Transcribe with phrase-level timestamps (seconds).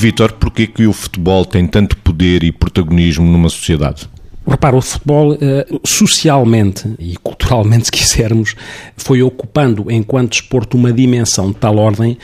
[0.00, 4.08] Vítor, porquê que o futebol tem tanto poder e protagonismo numa sociedade?
[4.46, 8.54] Repara, o futebol, eh, socialmente e culturalmente, se quisermos,
[8.96, 12.16] foi ocupando, enquanto desporto, uma dimensão de tal ordem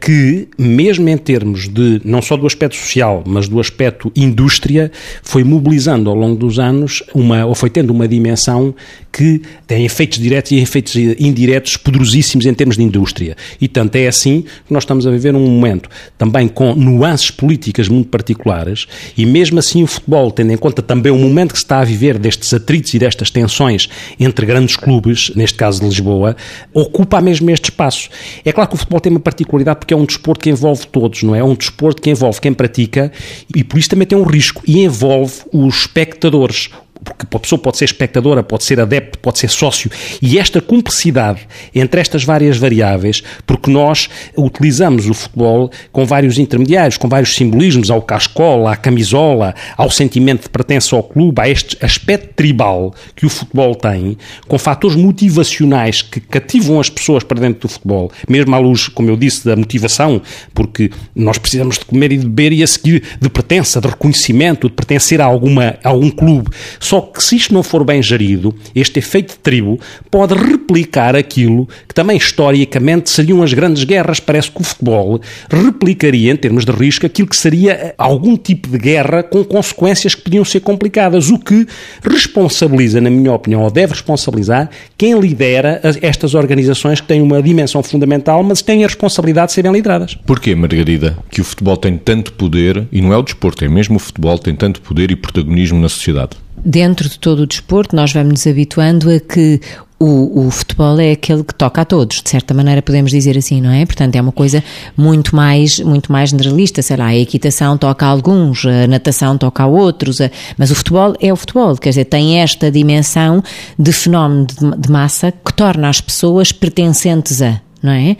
[0.00, 4.90] que, mesmo em termos de, não só do aspecto social, mas do aspecto indústria,
[5.22, 8.74] foi mobilizando ao longo dos anos, uma, ou foi tendo uma dimensão
[9.12, 13.36] que tem efeitos diretos e efeitos indiretos poderosíssimos em termos de indústria.
[13.60, 17.88] E tanto é assim que nós estamos a viver um momento também com nuances políticas
[17.88, 18.86] muito particulares
[19.16, 21.84] e mesmo assim o futebol, tendo em conta também o momento que se está a
[21.84, 23.88] viver destes atritos e destas tensões
[24.18, 26.36] entre grandes clubes, neste caso de Lisboa,
[26.72, 28.08] ocupa mesmo este espaço.
[28.44, 31.22] É claro que o futebol tem uma particularidade porque é um desporto que envolve todos,
[31.22, 31.40] não é?
[31.40, 33.10] É um desporto que envolve quem pratica
[33.54, 36.70] e por isso também tem um risco e envolve os espectadores,
[37.04, 41.46] porque a pessoa pode ser espectadora, pode ser adepto, pode ser sócio, e esta complexidade
[41.74, 47.90] entre estas várias variáveis, porque nós utilizamos o futebol com vários intermediários, com vários simbolismos,
[47.90, 53.26] ao cascola, à camisola, ao sentimento de pertença ao clube, a este aspecto tribal que
[53.26, 58.54] o futebol tem, com fatores motivacionais que cativam as pessoas para dentro do futebol, mesmo
[58.54, 60.20] à luz, como eu disse, da motivação,
[60.54, 64.68] porque nós precisamos de comer e de beber e a seguir de pertença, de reconhecimento,
[64.68, 66.50] de pertencer a, alguma, a algum clube
[66.90, 69.78] só que se isto não for bem gerido, este efeito de tribo
[70.10, 74.18] pode replicar aquilo que também historicamente seriam as grandes guerras.
[74.18, 78.76] Parece que o futebol replicaria, em termos de risco, aquilo que seria algum tipo de
[78.76, 81.64] guerra com consequências que podiam ser complicadas, o que
[82.02, 84.68] responsabiliza, na minha opinião, ou deve responsabilizar,
[84.98, 89.70] quem lidera estas organizações que têm uma dimensão fundamental, mas têm a responsabilidade de serem
[89.70, 90.16] lideradas.
[90.26, 93.94] Porquê, Margarida, que o futebol tem tanto poder, e não é o desporto, é mesmo
[93.94, 96.30] o futebol, tem tanto poder e protagonismo na sociedade?
[96.64, 99.60] Dentro de todo o desporto, nós vamos nos habituando a que
[100.02, 103.60] o, o, futebol é aquele que toca a todos, de certa maneira podemos dizer assim,
[103.60, 103.84] não é?
[103.84, 104.64] Portanto, é uma coisa
[104.96, 109.62] muito mais, muito mais generalista, sei lá, a equitação toca a alguns, a natação toca
[109.62, 113.44] a outros, a, mas o futebol é o futebol, quer dizer, tem esta dimensão
[113.78, 118.16] de fenómeno de, de massa que torna as pessoas pertencentes a, não é?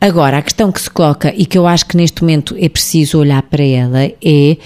[0.00, 3.18] Agora, a questão que se coloca e que eu acho que neste momento é preciso
[3.18, 4.56] olhar para ela é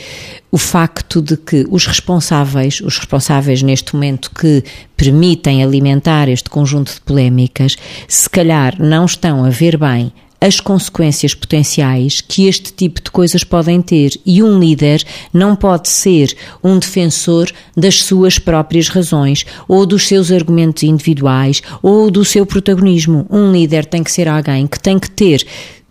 [0.50, 4.64] o facto de que os responsáveis, os responsáveis neste momento que
[4.96, 7.76] permitem alimentar este conjunto de polémicas,
[8.08, 13.44] se calhar não estão a ver bem as consequências potenciais que este tipo de coisas
[13.44, 14.18] podem ter.
[14.24, 16.34] E um líder não pode ser
[16.64, 23.26] um defensor das suas próprias razões, ou dos seus argumentos individuais, ou do seu protagonismo.
[23.30, 25.46] Um líder tem que ser alguém que tem que ter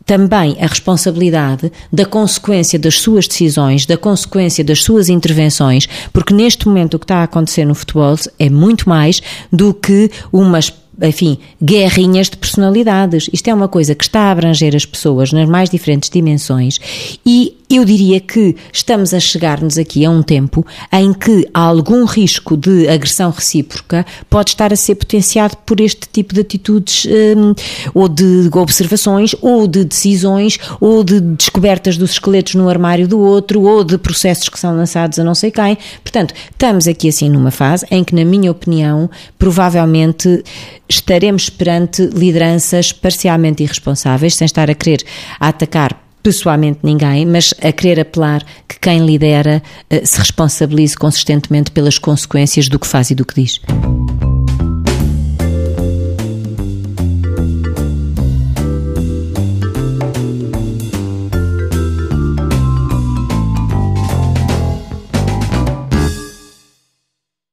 [0.10, 6.68] também a responsabilidade da consequência das suas decisões, da consequência das suas intervenções, porque neste
[6.68, 9.22] momento o que está a acontecer no futebol é muito mais
[9.52, 13.30] do que umas enfim, guerrinhas de personalidades.
[13.32, 16.80] Isto é uma coisa que está a abranger as pessoas nas mais diferentes dimensões
[17.26, 22.58] e eu diria que estamos a chegar-nos aqui a um tempo em que algum risco
[22.58, 27.54] de agressão recíproca pode estar a ser potenciado por este tipo de atitudes um,
[27.94, 33.62] ou de observações ou de decisões ou de descobertas dos esqueletos no armário do outro
[33.62, 35.78] ou de processos que são lançados a não sei quem.
[36.02, 40.44] Portanto, estamos aqui assim numa fase em que, na minha opinião, provavelmente
[40.88, 45.04] estaremos perante lideranças parcialmente irresponsáveis, sem estar a querer
[45.40, 51.98] atacar pessoalmente ninguém, mas a querer apelar que quem lidera eh, se responsabilize consistentemente pelas
[51.98, 53.60] consequências do que faz e do que diz.